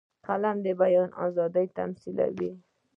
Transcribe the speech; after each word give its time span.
قلم 0.25 0.57
د 0.65 0.67
بیان 0.81 1.09
آزادي 1.25 1.65
تمثیلوي 1.77 2.51